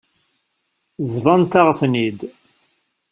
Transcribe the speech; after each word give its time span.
Bḍant-aɣ-ten-id. 1.11 2.19